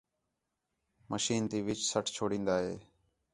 مشین 1.09 1.41
تی 1.49 1.59
وِچ 1.65 1.79
سٹ 1.91 2.05
چھوڑین٘دا 2.15 2.55
ہِے 2.63 2.75